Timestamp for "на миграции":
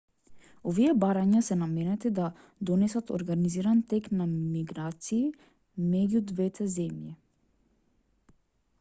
4.23-5.23